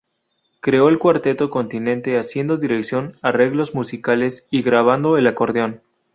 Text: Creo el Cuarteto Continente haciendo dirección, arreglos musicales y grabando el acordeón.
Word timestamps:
Creo 0.61 0.89
el 0.89 0.97
Cuarteto 0.97 1.51
Continente 1.51 2.17
haciendo 2.17 2.57
dirección, 2.57 3.19
arreglos 3.21 3.75
musicales 3.75 4.47
y 4.49 4.63
grabando 4.63 5.15
el 5.15 5.27
acordeón. 5.27 5.83